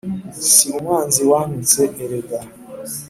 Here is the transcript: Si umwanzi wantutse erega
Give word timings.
Si 0.51 0.65
umwanzi 0.77 1.21
wantutse 1.29 1.81
erega 2.03 2.39